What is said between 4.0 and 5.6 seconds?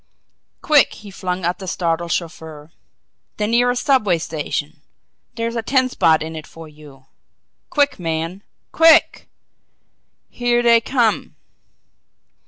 station there's